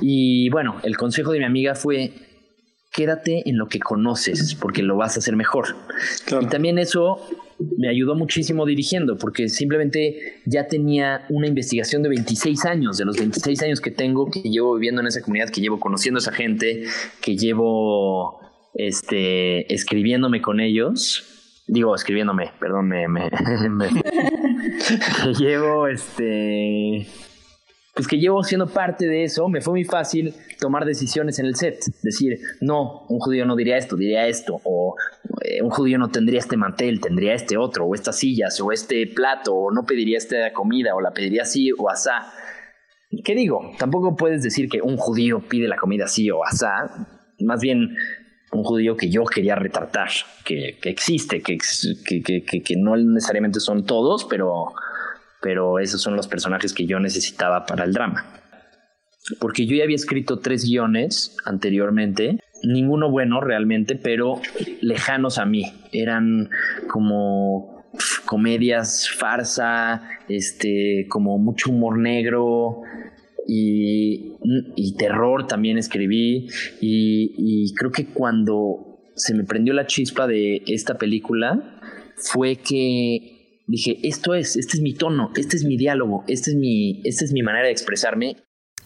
Y 0.00 0.48
bueno, 0.50 0.76
el 0.84 0.96
consejo 0.96 1.32
de 1.32 1.40
mi 1.40 1.44
amiga 1.44 1.74
fue, 1.74 2.12
quédate 2.92 3.42
en 3.50 3.58
lo 3.58 3.66
que 3.66 3.80
conoces, 3.80 4.54
porque 4.54 4.84
lo 4.84 4.96
vas 4.96 5.16
a 5.16 5.18
hacer 5.18 5.34
mejor. 5.34 5.74
Y 6.40 6.46
también 6.46 6.78
eso 6.78 7.20
me 7.58 7.88
ayudó 7.88 8.14
muchísimo 8.14 8.66
dirigiendo, 8.66 9.16
porque 9.16 9.48
simplemente 9.48 10.40
ya 10.44 10.66
tenía 10.66 11.24
una 11.28 11.46
investigación 11.46 12.02
de 12.02 12.10
26 12.10 12.64
años, 12.64 12.98
de 12.98 13.04
los 13.04 13.16
26 13.16 13.62
años 13.62 13.80
que 13.80 13.90
tengo, 13.90 14.30
que 14.30 14.42
llevo 14.42 14.74
viviendo 14.74 15.00
en 15.00 15.06
esa 15.06 15.22
comunidad, 15.22 15.50
que 15.50 15.60
llevo 15.60 15.80
conociendo 15.80 16.18
a 16.18 16.22
esa 16.22 16.32
gente, 16.32 16.84
que 17.20 17.36
llevo 17.36 18.40
este, 18.74 19.72
escribiéndome 19.72 20.40
con 20.40 20.60
ellos. 20.60 21.30
Digo, 21.66 21.94
escribiéndome, 21.94 22.50
perdón, 22.60 22.88
me, 22.88 23.08
me, 23.08 23.30
llevo 25.38 25.88
este 25.88 27.06
pues 27.94 28.08
que 28.08 28.18
llevo 28.18 28.42
siendo 28.42 28.66
parte 28.66 29.06
de 29.06 29.22
eso, 29.22 29.48
me 29.48 29.60
fue 29.60 29.74
muy 29.74 29.84
fácil 29.84 30.34
tomar 30.58 30.84
decisiones 30.84 31.38
en 31.38 31.46
el 31.46 31.54
set. 31.54 31.78
Decir, 32.02 32.40
no, 32.60 33.06
un 33.08 33.20
judío 33.20 33.46
no 33.46 33.54
diría 33.54 33.76
esto, 33.76 33.94
diría 33.94 34.26
esto. 34.26 34.60
O 34.64 34.96
eh, 35.42 35.62
un 35.62 35.70
judío 35.70 35.96
no 35.96 36.08
tendría 36.08 36.40
este 36.40 36.56
mantel, 36.56 37.00
tendría 37.00 37.34
este 37.34 37.56
otro. 37.56 37.86
O 37.86 37.94
estas 37.94 38.18
sillas, 38.18 38.60
o 38.60 38.72
este 38.72 39.06
plato, 39.06 39.54
o 39.54 39.70
no 39.70 39.84
pediría 39.86 40.18
esta 40.18 40.52
comida, 40.52 40.96
o 40.96 41.00
la 41.00 41.12
pediría 41.12 41.42
así 41.42 41.70
o 41.70 41.88
asá. 41.88 42.32
¿Qué 43.24 43.36
digo? 43.36 43.70
Tampoco 43.78 44.16
puedes 44.16 44.42
decir 44.42 44.68
que 44.68 44.82
un 44.82 44.96
judío 44.96 45.38
pide 45.48 45.68
la 45.68 45.76
comida 45.76 46.06
así 46.06 46.28
o 46.32 46.44
asá. 46.44 47.06
Más 47.38 47.60
bien, 47.60 47.96
un 48.50 48.64
judío 48.64 48.96
que 48.96 49.08
yo 49.08 49.24
quería 49.24 49.54
retratar, 49.54 50.08
que, 50.44 50.78
existe, 50.82 51.42
que, 51.42 51.58
que, 52.04 52.42
que 52.42 52.76
no 52.76 52.96
necesariamente 52.96 53.60
son 53.60 53.86
todos, 53.86 54.24
pero 54.24 54.72
pero 55.44 55.78
esos 55.78 56.00
son 56.00 56.16
los 56.16 56.26
personajes 56.26 56.72
que 56.72 56.86
yo 56.86 56.98
necesitaba 56.98 57.66
para 57.66 57.84
el 57.84 57.92
drama. 57.92 58.24
Porque 59.40 59.66
yo 59.66 59.76
ya 59.76 59.84
había 59.84 59.94
escrito 59.94 60.38
tres 60.38 60.64
guiones 60.64 61.36
anteriormente, 61.44 62.40
ninguno 62.62 63.10
bueno 63.10 63.42
realmente, 63.42 63.94
pero 63.94 64.40
lejanos 64.80 65.36
a 65.36 65.44
mí. 65.44 65.70
Eran 65.92 66.48
como 66.88 67.84
comedias 68.24 69.10
farsa, 69.10 70.08
este, 70.30 71.06
como 71.10 71.36
mucho 71.36 71.70
humor 71.72 71.98
negro, 71.98 72.80
y, 73.46 74.94
terror 74.96 75.46
también 75.46 75.76
escribí 75.76 76.46
y, 76.80 77.34
y, 77.36 77.74
creo 77.74 77.90
que 77.90 78.06
cuando 78.06 79.00
se 79.16 79.34
me 79.34 79.44
prendió 79.44 79.74
la 79.74 79.86
chispa 79.86 80.26
de 80.26 80.62
esta 80.66 80.96
película 80.96 81.80
fue 82.16 82.56
que 82.56 83.33
dije, 83.66 83.98
esto 84.02 84.34
es, 84.34 84.56
este 84.56 84.76
es 84.76 84.82
mi 84.82 84.94
tono, 84.94 85.30
este 85.36 85.56
es 85.56 85.64
mi 85.64 85.76
diálogo, 85.76 86.24
este 86.26 86.50
es 86.50 86.56
mi, 86.56 87.00
esta 87.04 87.24
es 87.24 87.32
mi 87.32 87.42
manera 87.42 87.66
de 87.66 87.72
expresarme. 87.72 88.36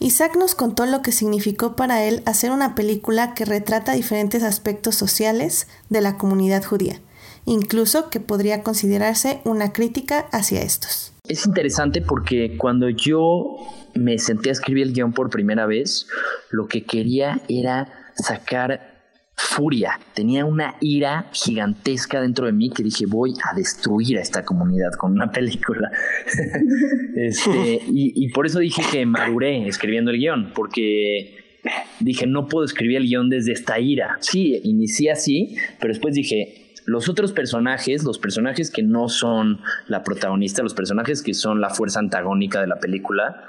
Isaac 0.00 0.36
nos 0.36 0.54
contó 0.54 0.86
lo 0.86 1.02
que 1.02 1.10
significó 1.10 1.74
para 1.74 2.04
él 2.04 2.22
hacer 2.24 2.52
una 2.52 2.74
película 2.76 3.34
que 3.34 3.44
retrata 3.44 3.92
diferentes 3.92 4.44
aspectos 4.44 4.94
sociales 4.94 5.66
de 5.88 6.00
la 6.00 6.16
comunidad 6.16 6.64
judía, 6.64 7.00
incluso 7.46 8.08
que 8.08 8.20
podría 8.20 8.62
considerarse 8.62 9.40
una 9.44 9.72
crítica 9.72 10.26
hacia 10.30 10.62
estos. 10.62 11.12
Es 11.26 11.46
interesante 11.46 12.00
porque 12.00 12.56
cuando 12.56 12.88
yo 12.88 13.56
me 13.94 14.18
senté 14.18 14.50
a 14.50 14.52
escribir 14.52 14.86
el 14.86 14.92
guion 14.92 15.12
por 15.12 15.30
primera 15.30 15.66
vez, 15.66 16.06
lo 16.50 16.68
que 16.68 16.84
quería 16.84 17.42
era 17.48 18.12
sacar 18.14 18.97
furia, 19.40 20.00
tenía 20.14 20.44
una 20.44 20.74
ira 20.80 21.28
gigantesca 21.32 22.20
dentro 22.20 22.46
de 22.46 22.52
mí 22.52 22.70
que 22.70 22.82
dije 22.82 23.06
voy 23.06 23.34
a 23.48 23.54
destruir 23.54 24.18
a 24.18 24.20
esta 24.20 24.44
comunidad 24.44 24.90
con 24.98 25.12
una 25.12 25.30
película. 25.30 25.90
este, 27.16 27.80
y, 27.86 28.28
por 28.32 28.46
eso 28.46 28.58
dije 28.58 28.82
que 28.90 29.06
maduré 29.06 29.68
escribiendo 29.68 30.10
el 30.10 30.18
guion, 30.18 30.52
porque 30.54 31.60
dije 32.00 32.26
no 32.26 32.48
puedo 32.48 32.64
escribir 32.64 32.96
el 32.96 33.04
guion 33.04 33.30
desde 33.30 33.52
esta 33.52 33.78
ira. 33.78 34.16
Sí, 34.20 34.60
inicié 34.64 35.12
así, 35.12 35.54
pero 35.78 35.92
después 35.92 36.16
dije 36.16 36.72
los 36.84 37.08
otros 37.08 37.30
personajes, 37.30 38.02
los 38.02 38.18
personajes 38.18 38.72
que 38.72 38.82
no 38.82 39.08
son 39.08 39.60
la 39.86 40.02
protagonista, 40.02 40.64
los 40.64 40.74
personajes 40.74 41.22
que 41.22 41.34
son 41.34 41.60
la 41.60 41.70
fuerza 41.70 42.00
antagónica 42.00 42.60
de 42.60 42.66
la 42.66 42.80
película, 42.80 43.44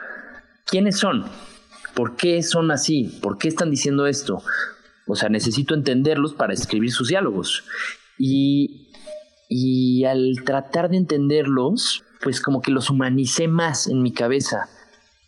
¿quiénes 0.66 0.98
son? 0.98 1.26
¿Por 1.96 2.16
qué 2.16 2.44
son 2.44 2.70
así? 2.70 3.18
¿Por 3.24 3.40
qué 3.40 3.48
están 3.48 3.72
diciendo 3.72 4.06
esto? 4.06 4.44
O 5.10 5.16
sea, 5.16 5.28
necesito 5.28 5.74
entenderlos 5.74 6.36
para 6.36 6.54
escribir 6.54 6.92
sus 6.92 7.08
diálogos. 7.08 7.64
Y, 8.20 8.92
y 9.50 10.06
al 10.06 10.36
tratar 10.46 10.90
de 10.90 10.98
entenderlos, 10.98 12.04
pues 12.22 12.40
como 12.40 12.62
que 12.62 12.72
los 12.72 12.90
humanicé 12.90 13.48
más 13.48 13.88
en 13.88 14.04
mi 14.04 14.14
cabeza. 14.14 14.70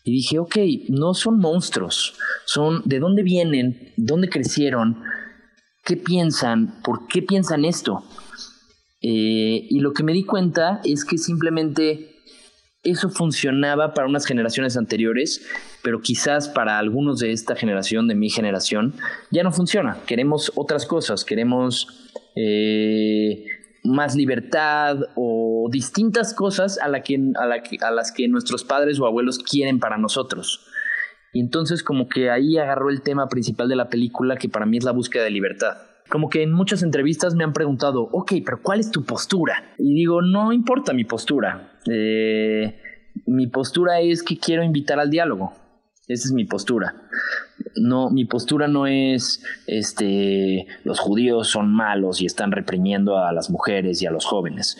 Y 0.03 0.11
dije, 0.11 0.39
ok, 0.39 0.55
no 0.89 1.13
son 1.13 1.39
monstruos, 1.39 2.15
son 2.45 2.81
de 2.85 2.99
dónde 2.99 3.23
vienen, 3.23 3.93
dónde 3.97 4.29
crecieron, 4.29 5.03
qué 5.83 5.97
piensan, 5.97 6.81
por 6.83 7.07
qué 7.07 7.21
piensan 7.23 7.65
esto. 7.65 8.03
Eh, 9.01 9.65
y 9.67 9.79
lo 9.79 9.93
que 9.93 10.03
me 10.03 10.13
di 10.13 10.23
cuenta 10.23 10.79
es 10.83 11.05
que 11.05 11.17
simplemente 11.17 12.10
eso 12.83 13.09
funcionaba 13.09 13.93
para 13.93 14.07
unas 14.07 14.25
generaciones 14.25 14.75
anteriores, 14.75 15.45
pero 15.83 16.01
quizás 16.01 16.49
para 16.49 16.79
algunos 16.79 17.19
de 17.19 17.31
esta 17.31 17.55
generación, 17.55 18.07
de 18.07 18.15
mi 18.15 18.29
generación, 18.29 18.95
ya 19.29 19.43
no 19.43 19.51
funciona. 19.51 19.99
Queremos 20.07 20.51
otras 20.55 20.85
cosas, 20.87 21.23
queremos 21.23 22.09
eh, 22.35 23.45
más 23.83 24.15
libertad 24.15 24.97
o 25.15 25.69
distintas 25.71 26.33
cosas 26.33 26.79
a, 26.79 26.85
a 26.85 27.91
las 27.91 28.11
que 28.11 28.27
nuestros 28.27 28.63
padres 28.63 28.99
o 28.99 29.05
abuelos 29.05 29.37
quieren 29.39 29.79
para 29.79 29.97
nosotros. 29.97 30.65
Y 31.33 31.39
entonces 31.39 31.83
como 31.83 32.09
que 32.09 32.31
ahí 32.31 32.57
agarró 32.57 32.89
el 32.89 33.03
tema 33.03 33.27
principal 33.29 33.69
de 33.69 33.75
la 33.75 33.89
película, 33.89 34.37
que 34.37 34.49
para 34.49 34.65
mí 34.65 34.77
es 34.77 34.83
la 34.83 34.91
búsqueda 34.91 35.23
de 35.23 35.31
libertad 35.31 35.77
como 36.09 36.29
que 36.29 36.43
en 36.43 36.51
muchas 36.51 36.83
entrevistas 36.83 37.35
me 37.35 37.45
han 37.45 37.53
preguntado, 37.53 38.09
ok, 38.11 38.33
pero 38.43 38.61
¿cuál 38.61 38.81
es 38.81 38.91
tu 38.91 39.05
postura? 39.05 39.73
Y 39.77 39.93
digo, 39.93 40.21
no 40.21 40.51
importa 40.51 40.91
mi 40.91 41.05
postura. 41.05 41.70
Eh, 41.87 42.79
mi 43.25 43.47
postura 43.47 43.99
es 44.01 44.23
que 44.23 44.37
quiero 44.37 44.63
invitar 44.63 44.99
al 44.99 45.09
diálogo. 45.09 45.53
Esa 46.07 46.27
es 46.27 46.33
mi 46.33 46.45
postura. 46.45 46.95
No, 47.75 48.09
mi 48.09 48.25
postura 48.25 48.67
no 48.67 48.87
es 48.87 49.43
este 49.67 50.67
los 50.83 50.99
judíos 50.99 51.47
son 51.47 51.71
malos 51.71 52.21
y 52.21 52.25
están 52.25 52.51
reprimiendo 52.51 53.17
a 53.17 53.31
las 53.31 53.49
mujeres 53.49 54.01
y 54.01 54.07
a 54.07 54.11
los 54.11 54.25
jóvenes. 54.25 54.77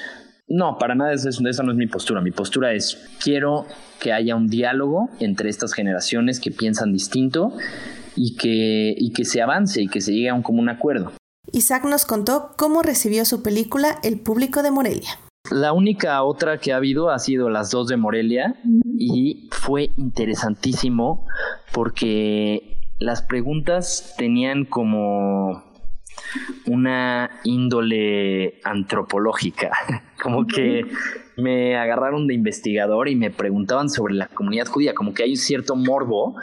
No, 0.47 0.77
para 0.77 0.95
nada 0.95 1.13
esa 1.13 1.63
no 1.63 1.71
es 1.71 1.77
mi 1.77 1.87
postura. 1.87 2.19
Mi 2.19 2.31
postura 2.31 2.73
es 2.73 2.97
quiero 3.23 3.65
que 4.01 4.11
haya 4.11 4.35
un 4.35 4.47
diálogo 4.47 5.09
entre 5.19 5.49
estas 5.49 5.73
generaciones 5.73 6.41
que 6.41 6.51
piensan 6.51 6.91
distinto 6.91 7.53
y 8.17 8.35
que, 8.35 8.93
y 8.97 9.13
que 9.13 9.23
se 9.23 9.41
avance 9.41 9.81
y 9.81 9.87
que 9.87 10.01
se 10.01 10.11
llegue 10.11 10.29
a 10.29 10.33
un 10.33 10.43
común 10.43 10.67
acuerdo. 10.67 11.13
Isaac 11.53 11.85
nos 11.85 12.05
contó 12.05 12.51
cómo 12.57 12.81
recibió 12.81 13.23
su 13.23 13.41
película 13.41 13.99
el 14.03 14.19
público 14.19 14.63
de 14.63 14.71
Morelia. 14.71 15.17
La 15.51 15.73
única 15.73 16.23
otra 16.23 16.57
que 16.59 16.71
ha 16.71 16.77
habido 16.77 17.09
ha 17.09 17.19
sido 17.19 17.49
las 17.49 17.71
dos 17.71 17.87
de 17.87 17.97
Morelia 17.97 18.55
y 18.97 19.49
fue 19.51 19.91
interesantísimo 19.97 21.27
porque 21.73 22.77
las 22.99 23.21
preguntas 23.21 24.15
tenían 24.17 24.63
como 24.63 25.63
una 26.67 27.29
índole 27.43 28.61
antropológica, 28.63 29.71
como 30.21 30.47
que 30.47 30.85
me 31.35 31.75
agarraron 31.75 32.27
de 32.27 32.33
investigador 32.33 33.09
y 33.09 33.15
me 33.15 33.31
preguntaban 33.31 33.89
sobre 33.89 34.13
la 34.13 34.27
comunidad 34.27 34.67
judía, 34.67 34.93
como 34.93 35.13
que 35.13 35.23
hay 35.23 35.31
un 35.31 35.37
cierto 35.37 35.75
morbo 35.75 36.35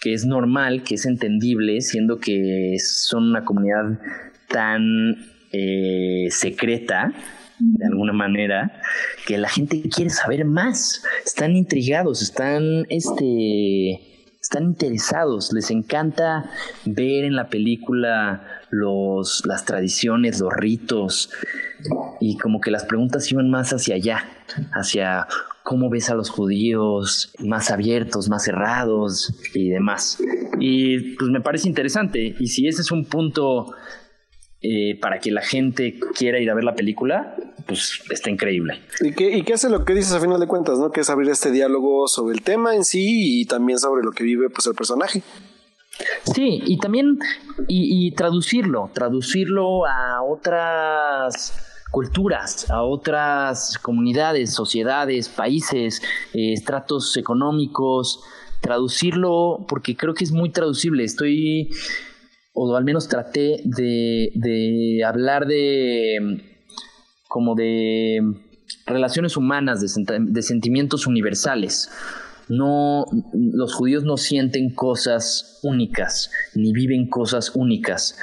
que 0.00 0.14
es 0.14 0.24
normal, 0.24 0.82
que 0.82 0.94
es 0.94 1.06
entendible, 1.06 1.80
siendo 1.80 2.18
que 2.18 2.76
son 2.78 3.30
una 3.30 3.44
comunidad 3.44 4.00
tan 4.48 5.16
eh, 5.52 6.26
secreta, 6.30 7.12
de 7.62 7.86
alguna 7.86 8.12
manera, 8.12 8.80
que 9.26 9.38
la 9.38 9.48
gente 9.48 9.82
quiere 9.88 10.10
saber 10.10 10.44
más, 10.44 11.04
están 11.24 11.56
intrigados, 11.56 12.22
están, 12.22 12.86
este, 12.88 14.00
están 14.40 14.64
interesados, 14.64 15.52
les 15.52 15.70
encanta 15.70 16.50
ver 16.84 17.24
en 17.24 17.36
la 17.36 17.48
película 17.48 18.42
los, 18.70 19.44
las 19.46 19.64
tradiciones, 19.64 20.40
los 20.40 20.52
ritos, 20.52 21.30
y 22.20 22.36
como 22.38 22.60
que 22.60 22.70
las 22.70 22.84
preguntas 22.84 23.30
iban 23.30 23.50
más 23.50 23.72
hacia 23.72 23.94
allá, 23.94 24.24
hacia 24.72 25.26
cómo 25.62 25.90
ves 25.90 26.10
a 26.10 26.14
los 26.14 26.30
judíos 26.30 27.32
más 27.38 27.70
abiertos, 27.70 28.28
más 28.28 28.44
cerrados 28.44 29.34
y 29.54 29.70
demás. 29.70 30.18
Y 30.58 31.14
pues 31.16 31.30
me 31.30 31.40
parece 31.40 31.68
interesante. 31.68 32.34
Y 32.38 32.48
si 32.48 32.66
ese 32.66 32.82
es 32.82 32.90
un 32.90 33.04
punto 33.04 33.74
eh, 34.62 34.98
para 35.00 35.18
que 35.18 35.30
la 35.30 35.42
gente 35.42 35.98
quiera 36.16 36.38
ir 36.38 36.50
a 36.50 36.54
ver 36.54 36.64
la 36.64 36.74
película, 36.74 37.34
pues 37.66 38.00
está 38.10 38.30
increíble. 38.30 38.80
¿Y 39.00 39.12
qué, 39.12 39.36
¿Y 39.36 39.42
qué 39.42 39.54
hace 39.54 39.68
lo 39.68 39.84
que 39.84 39.94
dices 39.94 40.12
a 40.12 40.20
final 40.20 40.40
de 40.40 40.46
cuentas, 40.46 40.78
no? 40.78 40.90
Que 40.90 41.00
es 41.00 41.10
abrir 41.10 41.30
este 41.30 41.50
diálogo 41.50 42.06
sobre 42.08 42.34
el 42.34 42.42
tema 42.42 42.74
en 42.74 42.84
sí 42.84 43.40
y 43.40 43.46
también 43.46 43.78
sobre 43.78 44.02
lo 44.02 44.12
que 44.12 44.24
vive 44.24 44.50
pues 44.50 44.66
el 44.66 44.74
personaje. 44.74 45.22
Sí, 46.34 46.62
y 46.64 46.78
también 46.78 47.18
y, 47.68 48.10
traducirlo, 48.12 48.90
traducirlo 48.92 49.86
a 49.86 50.22
otras 50.22 51.52
culturas, 51.90 52.70
a 52.70 52.82
otras 52.82 53.78
comunidades, 53.78 54.54
sociedades, 54.54 55.28
países, 55.28 56.00
eh, 56.32 56.54
estratos 56.54 57.16
económicos, 57.16 58.20
traducirlo 58.60 59.66
porque 59.68 59.96
creo 59.96 60.14
que 60.14 60.24
es 60.24 60.32
muy 60.32 60.50
traducible. 60.50 61.04
Estoy, 61.04 61.70
o 62.52 62.76
al 62.76 62.84
menos 62.84 63.08
traté 63.08 63.62
de, 63.64 64.30
de 64.34 65.04
hablar 65.04 65.46
de 65.46 66.42
como 67.28 67.54
de 67.54 68.20
relaciones 68.86 69.36
humanas, 69.36 69.80
de, 69.80 70.42
sentimientos 70.42 71.06
universales 71.06 71.90
no, 72.48 73.06
los 73.32 73.74
judíos 73.74 74.04
no 74.04 74.16
sienten 74.16 74.70
cosas 74.70 75.60
únicas, 75.62 76.30
ni 76.54 76.72
viven 76.72 77.08
cosas 77.08 77.52
únicas. 77.54 78.18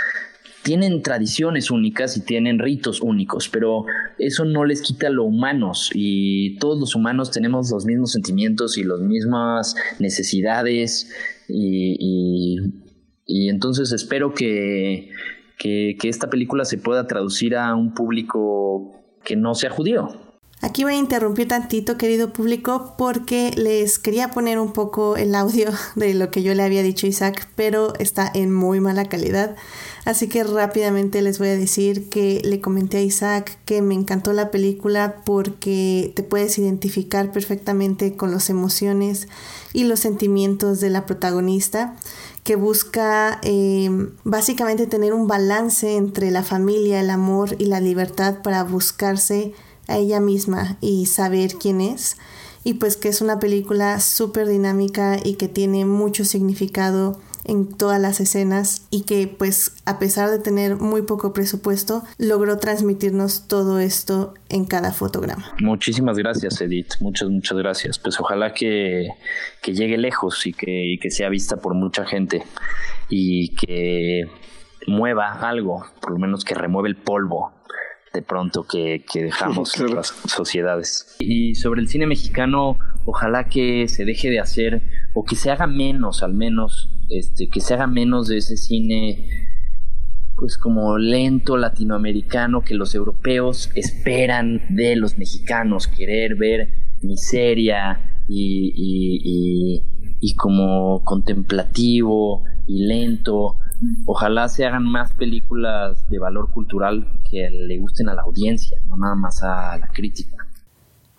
Tienen 0.61 1.01
tradiciones 1.01 1.71
únicas 1.71 2.17
y 2.17 2.21
tienen 2.21 2.59
ritos 2.59 3.01
únicos, 3.01 3.49
pero 3.49 3.85
eso 4.17 4.43
no 4.45 4.65
les 4.65 4.81
quita 4.81 5.09
lo 5.09 5.23
humanos 5.23 5.89
y 5.93 6.57
todos 6.57 6.79
los 6.79 6.95
humanos 6.95 7.31
tenemos 7.31 7.71
los 7.71 7.85
mismos 7.85 8.11
sentimientos 8.11 8.77
y 8.77 8.83
las 8.83 8.99
mismas 8.99 9.75
necesidades 9.99 11.09
y, 11.47 12.57
entonces 13.29 13.91
espero 13.91 14.33
que, 14.33 15.11
que 15.57 15.97
esta 16.03 16.29
película 16.29 16.65
se 16.65 16.77
pueda 16.77 17.07
traducir 17.07 17.55
a 17.55 17.75
un 17.75 17.93
público 17.93 18.91
que 19.23 19.35
no 19.35 19.55
sea 19.55 19.69
judío. 19.69 20.09
Aquí 20.61 20.83
voy 20.83 20.95
a 20.95 20.97
interrumpir 20.97 21.47
tantito, 21.47 21.97
querido 21.97 22.33
público, 22.33 22.95
porque 22.97 23.51
les 23.55 23.97
quería 23.97 24.31
poner 24.31 24.59
un 24.59 24.73
poco 24.73 25.15
el 25.15 25.33
audio 25.33 25.69
de 25.95 26.13
lo 26.13 26.31
que 26.31 26.43
yo 26.43 26.53
le 26.53 26.63
había 26.63 26.83
dicho 26.83 27.05
a 27.05 27.09
Isaac, 27.09 27.47
pero 27.55 27.93
está 27.97 28.29
en 28.33 28.53
muy 28.53 28.81
mala 28.81 29.05
calidad. 29.05 29.55
Así 30.03 30.27
que 30.27 30.43
rápidamente 30.43 31.21
les 31.21 31.39
voy 31.39 31.47
a 31.49 31.55
decir 31.55 32.09
que 32.09 32.41
le 32.43 32.59
comenté 32.59 32.97
a 32.97 33.01
Isaac 33.01 33.57
que 33.63 33.81
me 33.81 33.93
encantó 33.93 34.33
la 34.33 34.51
película 34.51 35.21
porque 35.23 36.11
te 36.13 36.23
puedes 36.23 36.57
identificar 36.57 37.31
perfectamente 37.31 38.17
con 38.17 38.31
las 38.31 38.49
emociones 38.49 39.29
y 39.71 39.85
los 39.85 40.01
sentimientos 40.01 40.81
de 40.81 40.89
la 40.89 41.05
protagonista 41.05 41.95
que 42.49 42.55
busca 42.55 43.39
eh, 43.43 43.91
básicamente 44.23 44.87
tener 44.87 45.13
un 45.13 45.27
balance 45.27 45.97
entre 45.97 46.31
la 46.31 46.41
familia, 46.41 46.99
el 46.99 47.11
amor 47.11 47.55
y 47.59 47.65
la 47.65 47.79
libertad 47.79 48.41
para 48.41 48.63
buscarse 48.63 49.53
a 49.87 49.97
ella 49.97 50.19
misma 50.19 50.79
y 50.81 51.05
saber 51.05 51.53
quién 51.59 51.79
es. 51.79 52.17
Y 52.63 52.73
pues 52.73 52.97
que 52.97 53.09
es 53.09 53.21
una 53.21 53.37
película 53.37 53.99
súper 53.99 54.47
dinámica 54.47 55.19
y 55.23 55.35
que 55.35 55.47
tiene 55.47 55.85
mucho 55.85 56.25
significado 56.25 57.19
en 57.45 57.75
todas 57.77 57.99
las 57.99 58.19
escenas 58.19 58.87
y 58.91 59.03
que 59.03 59.27
pues 59.27 59.75
a 59.85 59.99
pesar 59.99 60.29
de 60.29 60.39
tener 60.39 60.75
muy 60.75 61.01
poco 61.01 61.33
presupuesto 61.33 62.03
logró 62.17 62.57
transmitirnos 62.57 63.47
todo 63.47 63.79
esto 63.79 64.33
en 64.49 64.65
cada 64.65 64.91
fotograma. 64.91 65.53
Muchísimas 65.59 66.17
gracias 66.17 66.61
Edith, 66.61 66.93
muchas 66.99 67.29
muchas 67.29 67.57
gracias. 67.57 67.99
Pues 67.99 68.19
ojalá 68.19 68.53
que, 68.53 69.09
que 69.61 69.73
llegue 69.73 69.97
lejos 69.97 70.45
y 70.45 70.53
que, 70.53 70.93
y 70.93 70.99
que 70.99 71.11
sea 71.11 71.29
vista 71.29 71.57
por 71.57 71.73
mucha 71.73 72.05
gente 72.05 72.43
y 73.09 73.55
que 73.55 74.25
mueva 74.87 75.33
algo, 75.47 75.85
por 76.01 76.11
lo 76.11 76.19
menos 76.19 76.43
que 76.43 76.55
remueve 76.55 76.89
el 76.89 76.95
polvo 76.95 77.53
de 78.13 78.21
pronto 78.21 78.65
que, 78.65 79.03
dejamos 79.13 79.77
las 79.93 80.07
sociedades. 80.07 81.15
Y 81.19 81.55
sobre 81.55 81.81
el 81.81 81.87
cine 81.87 82.07
mexicano, 82.07 82.77
ojalá 83.05 83.47
que 83.47 83.87
se 83.87 84.05
deje 84.05 84.29
de 84.29 84.39
hacer, 84.39 84.81
o 85.19 85.23
que 85.25 85.35
se 85.35 85.51
haga 85.51 85.67
menos 85.67 86.23
al 86.23 86.33
menos, 86.33 86.89
este, 87.09 87.49
que 87.49 87.59
se 87.59 87.73
haga 87.73 87.87
menos 87.87 88.29
de 88.29 88.37
ese 88.37 88.55
cine 88.55 89.27
pues 90.37 90.57
como 90.57 90.97
lento 90.97 91.57
latinoamericano 91.57 92.61
que 92.61 92.73
los 92.73 92.95
europeos 92.95 93.69
esperan 93.75 94.61
de 94.69 94.95
los 94.95 95.17
mexicanos, 95.17 95.87
querer 95.87 96.37
ver 96.37 96.69
miseria 97.01 98.23
y, 98.29 98.71
y, 98.73 100.17
y 100.21 100.35
como 100.35 101.03
contemplativo 101.03 102.45
y 102.65 102.85
lento 102.85 103.57
Ojalá 104.05 104.49
se 104.49 104.65
hagan 104.65 104.83
más 104.83 105.13
películas 105.13 106.09
de 106.09 106.19
valor 106.19 106.51
cultural 106.51 107.07
que 107.29 107.49
le 107.49 107.77
gusten 107.79 108.09
a 108.09 108.13
la 108.13 108.23
audiencia, 108.23 108.77
no 108.87 108.97
nada 108.97 109.15
más 109.15 109.41
a 109.41 109.77
la 109.77 109.87
crítica. 109.87 110.35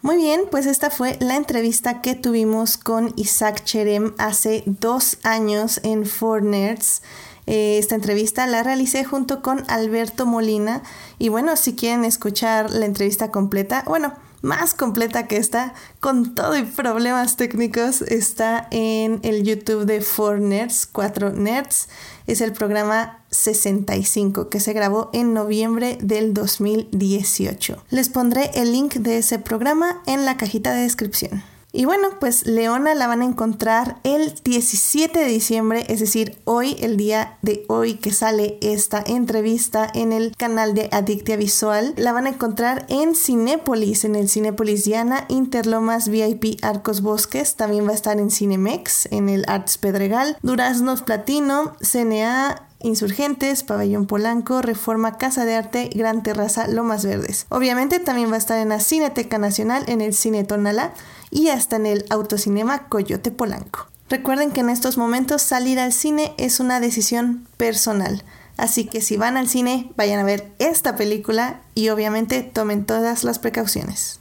Muy 0.02 0.16
bien, 0.16 0.42
pues 0.50 0.64
esta 0.64 0.88
fue 0.88 1.18
la 1.20 1.36
entrevista 1.36 2.00
que 2.00 2.14
tuvimos 2.14 2.78
con 2.78 3.12
Isaac 3.16 3.64
Cherem 3.64 4.14
hace 4.16 4.62
dos 4.64 5.18
años 5.24 5.78
en 5.82 6.06
Four 6.06 6.42
Nerds. 6.42 7.02
Eh, 7.46 7.76
esta 7.76 7.96
entrevista 7.96 8.46
la 8.46 8.62
realicé 8.62 9.04
junto 9.04 9.42
con 9.42 9.62
Alberto 9.68 10.24
Molina 10.24 10.82
y 11.18 11.28
bueno, 11.28 11.54
si 11.54 11.74
quieren 11.74 12.06
escuchar 12.06 12.70
la 12.70 12.86
entrevista 12.86 13.30
completa, 13.30 13.84
bueno, 13.86 14.14
más 14.42 14.74
completa 14.74 15.26
que 15.26 15.36
esta, 15.36 15.74
con 16.00 16.34
todo 16.34 16.56
y 16.56 16.62
problemas 16.62 17.36
técnicos, 17.36 18.02
está 18.02 18.68
en 18.70 19.20
el 19.22 19.42
YouTube 19.42 19.84
de 19.84 20.04
4 20.04 20.38
Nerds, 20.38 20.86
4 20.86 21.32
Nerds. 21.32 21.88
Es 22.26 22.40
el 22.40 22.52
programa 22.52 23.24
65 23.30 24.48
que 24.48 24.60
se 24.60 24.72
grabó 24.72 25.10
en 25.12 25.34
noviembre 25.34 25.98
del 26.00 26.32
2018. 26.32 27.84
Les 27.90 28.08
pondré 28.08 28.50
el 28.54 28.72
link 28.72 28.94
de 28.94 29.18
ese 29.18 29.38
programa 29.38 30.02
en 30.06 30.24
la 30.24 30.36
cajita 30.36 30.72
de 30.72 30.82
descripción. 30.82 31.42
Y 31.72 31.84
bueno, 31.84 32.08
pues 32.18 32.46
Leona 32.46 32.94
la 32.94 33.06
van 33.06 33.22
a 33.22 33.26
encontrar 33.26 33.98
el 34.02 34.34
17 34.42 35.18
de 35.18 35.26
diciembre, 35.26 35.84
es 35.88 36.00
decir, 36.00 36.38
hoy, 36.44 36.76
el 36.80 36.96
día 36.96 37.38
de 37.42 37.64
hoy 37.68 37.94
que 37.94 38.12
sale 38.12 38.58
esta 38.60 39.02
entrevista 39.06 39.90
en 39.94 40.12
el 40.12 40.34
canal 40.36 40.74
de 40.74 40.88
Adictia 40.90 41.36
Visual. 41.36 41.94
La 41.96 42.12
van 42.12 42.26
a 42.26 42.30
encontrar 42.30 42.86
en 42.88 43.14
Cinépolis, 43.14 44.04
en 44.04 44.16
el 44.16 44.28
Cinépolis 44.28 44.84
Diana, 44.84 45.26
Interlomas 45.28 46.08
VIP 46.08 46.58
Arcos 46.62 47.02
Bosques. 47.02 47.54
También 47.54 47.86
va 47.86 47.92
a 47.92 47.94
estar 47.94 48.18
en 48.18 48.30
Cinemex, 48.30 49.06
en 49.12 49.28
el 49.28 49.44
Arts 49.46 49.78
Pedregal, 49.78 50.38
Duraznos 50.42 51.02
Platino, 51.02 51.76
CNA, 51.80 52.69
Insurgentes, 52.80 53.62
Pabellón 53.62 54.06
Polanco, 54.06 54.62
Reforma 54.62 55.18
Casa 55.18 55.44
de 55.44 55.54
Arte, 55.54 55.90
Gran 55.94 56.22
Terraza, 56.22 56.66
Lomas 56.66 57.04
Verdes. 57.04 57.46
Obviamente 57.48 57.98
también 57.98 58.30
va 58.30 58.36
a 58.36 58.38
estar 58.38 58.58
en 58.58 58.70
la 58.70 58.80
Cineteca 58.80 59.38
Nacional, 59.38 59.84
en 59.86 60.00
el 60.00 60.14
Cine 60.14 60.44
Tonalá 60.44 60.92
y 61.30 61.48
hasta 61.48 61.76
en 61.76 61.86
el 61.86 62.06
Autocinema 62.10 62.88
Coyote 62.88 63.30
Polanco. 63.30 63.86
Recuerden 64.08 64.50
que 64.50 64.60
en 64.60 64.70
estos 64.70 64.98
momentos 64.98 65.42
salir 65.42 65.78
al 65.78 65.92
cine 65.92 66.34
es 66.36 66.58
una 66.58 66.80
decisión 66.80 67.46
personal. 67.56 68.24
Así 68.56 68.84
que 68.84 69.00
si 69.00 69.16
van 69.16 69.36
al 69.36 69.48
cine, 69.48 69.92
vayan 69.96 70.20
a 70.20 70.24
ver 70.24 70.52
esta 70.58 70.96
película 70.96 71.62
y 71.74 71.88
obviamente 71.88 72.42
tomen 72.42 72.84
todas 72.84 73.24
las 73.24 73.38
precauciones. 73.38 74.19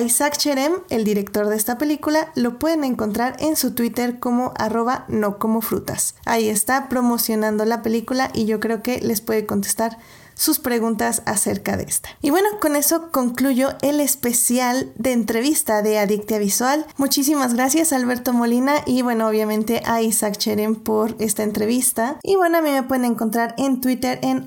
Isaac 0.00 0.36
Cherem, 0.38 0.72
el 0.88 1.04
director 1.04 1.48
de 1.48 1.56
esta 1.56 1.76
película, 1.76 2.32
lo 2.34 2.58
pueden 2.58 2.84
encontrar 2.84 3.36
en 3.40 3.56
su 3.56 3.74
Twitter 3.74 4.18
como 4.18 4.54
arroba 4.56 5.04
no 5.08 5.38
como 5.38 5.60
frutas. 5.60 6.14
Ahí 6.24 6.48
está 6.48 6.88
promocionando 6.88 7.64
la 7.64 7.82
película 7.82 8.30
y 8.32 8.46
yo 8.46 8.58
creo 8.58 8.82
que 8.82 9.00
les 9.00 9.20
puede 9.20 9.44
contestar 9.44 9.98
sus 10.34 10.58
preguntas 10.58 11.22
acerca 11.26 11.76
de 11.76 11.84
esta. 11.84 12.10
Y 12.20 12.30
bueno, 12.30 12.48
con 12.60 12.76
eso 12.76 13.10
concluyo 13.10 13.70
el 13.82 14.00
especial 14.00 14.92
de 14.96 15.12
entrevista 15.12 15.82
de 15.82 15.98
Adictia 15.98 16.38
Visual. 16.38 16.86
Muchísimas 16.96 17.54
gracias 17.54 17.92
Alberto 17.92 18.32
Molina 18.32 18.74
y 18.86 19.02
bueno, 19.02 19.28
obviamente 19.28 19.82
a 19.84 20.02
Isaac 20.02 20.36
Cherem 20.36 20.76
por 20.76 21.16
esta 21.18 21.42
entrevista. 21.42 22.18
Y 22.22 22.36
bueno, 22.36 22.58
a 22.58 22.62
mí 22.62 22.70
me 22.70 22.82
pueden 22.82 23.04
encontrar 23.04 23.54
en 23.58 23.80
Twitter 23.80 24.18
en 24.22 24.44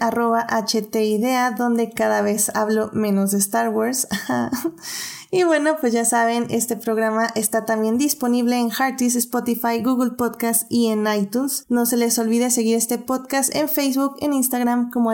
htidea, 0.65 1.51
donde 1.51 1.91
cada 1.91 2.21
vez 2.21 2.51
hablo 2.55 2.89
menos 2.93 3.31
de 3.31 3.37
Star 3.39 3.69
Wars. 3.69 4.07
Y 5.31 5.43
bueno, 5.43 5.75
pues 5.81 5.91
ya 5.91 6.05
saben, 6.05 6.47
este 6.49 6.77
programa 6.77 7.27
está 7.35 7.65
también 7.65 7.97
disponible 7.97 8.57
en 8.57 8.71
Hearties, 8.71 9.17
Spotify, 9.17 9.81
Google 9.83 10.11
Podcast 10.11 10.65
y 10.69 10.87
en 10.87 11.05
iTunes. 11.07 11.65
No 11.67 11.85
se 11.85 11.97
les 11.97 12.17
olvide 12.19 12.49
seguir 12.51 12.77
este 12.77 12.99
podcast 12.99 13.53
en 13.53 13.67
Facebook, 13.67 14.15
en 14.21 14.31
Instagram 14.31 14.91
como 14.91 15.09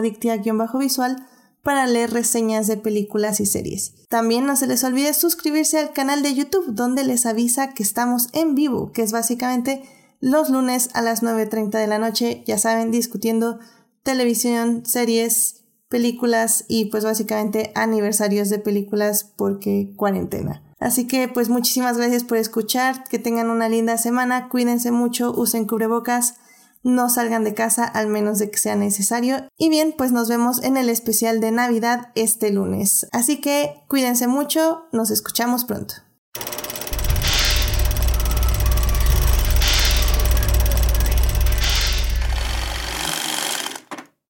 Adictia-Visual 0.63 1.27
para 1.63 1.85
leer 1.85 2.11
reseñas 2.11 2.67
de 2.67 2.77
películas 2.77 3.39
y 3.39 3.45
series. 3.45 3.93
También 4.09 4.45
no 4.45 4.55
se 4.55 4.67
les 4.67 4.83
olvide 4.83 5.13
suscribirse 5.13 5.79
al 5.79 5.93
canal 5.93 6.23
de 6.23 6.33
YouTube 6.33 6.73
donde 6.73 7.03
les 7.03 7.25
avisa 7.25 7.73
que 7.73 7.83
estamos 7.83 8.29
en 8.33 8.55
vivo, 8.55 8.91
que 8.91 9.03
es 9.03 9.11
básicamente 9.11 9.83
los 10.19 10.49
lunes 10.49 10.89
a 10.93 11.01
las 11.01 11.23
9.30 11.23 11.71
de 11.71 11.87
la 11.87 11.99
noche, 11.99 12.43
ya 12.45 12.57
saben, 12.57 12.91
discutiendo 12.91 13.59
televisión, 14.03 14.83
series, 14.85 15.61
películas 15.89 16.65
y 16.67 16.85
pues 16.85 17.03
básicamente 17.03 17.71
aniversarios 17.75 18.49
de 18.49 18.59
películas 18.59 19.31
porque 19.35 19.93
cuarentena. 19.95 20.63
Así 20.79 21.05
que 21.05 21.27
pues 21.27 21.49
muchísimas 21.49 21.97
gracias 21.97 22.23
por 22.23 22.37
escuchar, 22.37 23.03
que 23.03 23.19
tengan 23.19 23.49
una 23.49 23.69
linda 23.69 23.97
semana, 23.97 24.49
cuídense 24.49 24.91
mucho, 24.91 25.31
usen 25.31 25.65
cubrebocas 25.65 26.35
no 26.83 27.09
salgan 27.09 27.43
de 27.43 27.53
casa 27.53 27.85
al 27.85 28.07
menos 28.07 28.39
de 28.39 28.49
que 28.49 28.57
sea 28.57 28.75
necesario. 28.75 29.47
Y 29.57 29.69
bien, 29.69 29.93
pues 29.97 30.11
nos 30.11 30.29
vemos 30.29 30.63
en 30.63 30.77
el 30.77 30.89
especial 30.89 31.39
de 31.39 31.51
Navidad 31.51 32.09
este 32.15 32.51
lunes. 32.51 33.07
Así 33.11 33.39
que 33.39 33.83
cuídense 33.87 34.27
mucho, 34.27 34.85
nos 34.91 35.11
escuchamos 35.11 35.65
pronto. 35.65 35.95